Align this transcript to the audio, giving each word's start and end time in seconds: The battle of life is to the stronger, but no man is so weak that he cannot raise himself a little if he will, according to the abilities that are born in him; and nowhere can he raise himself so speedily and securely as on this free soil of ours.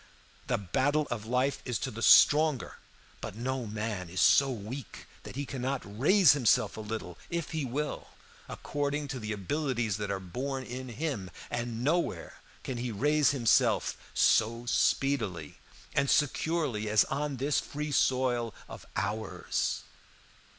The 0.47 0.57
battle 0.57 1.07
of 1.11 1.27
life 1.27 1.61
is 1.63 1.77
to 1.77 1.91
the 1.91 2.01
stronger, 2.01 2.77
but 3.21 3.35
no 3.35 3.67
man 3.67 4.09
is 4.09 4.19
so 4.19 4.49
weak 4.49 5.05
that 5.21 5.35
he 5.35 5.45
cannot 5.45 5.83
raise 5.99 6.31
himself 6.33 6.75
a 6.75 6.81
little 6.81 7.19
if 7.29 7.51
he 7.51 7.65
will, 7.65 8.07
according 8.49 9.09
to 9.09 9.19
the 9.19 9.31
abilities 9.31 9.97
that 9.97 10.09
are 10.09 10.19
born 10.19 10.63
in 10.63 10.89
him; 10.89 11.29
and 11.51 11.83
nowhere 11.83 12.39
can 12.63 12.77
he 12.79 12.91
raise 12.91 13.29
himself 13.29 13.95
so 14.15 14.65
speedily 14.65 15.59
and 15.93 16.09
securely 16.09 16.89
as 16.89 17.03
on 17.03 17.37
this 17.37 17.59
free 17.59 17.91
soil 17.91 18.55
of 18.67 18.87
ours. 18.95 19.83